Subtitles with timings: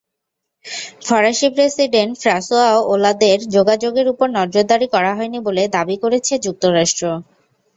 [1.07, 7.03] ফরাসি president Francois ওঁলাদের যোগাযোগের ওপর নজরদারি করা হয়নি বলে দাবি করেছে যুক্তরাষ্ট্র।